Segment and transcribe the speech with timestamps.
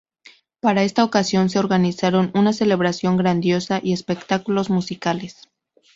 [0.61, 5.47] Para esta ocasión, se organizaron una celebración grandiosa y espectáculos musicales.